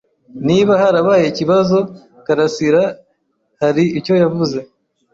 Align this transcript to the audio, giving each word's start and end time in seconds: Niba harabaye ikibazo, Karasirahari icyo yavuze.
Niba 0.47 0.73
harabaye 0.81 1.25
ikibazo, 1.27 1.77
Karasirahari 2.25 3.83
icyo 3.99 4.13
yavuze. 4.21 4.57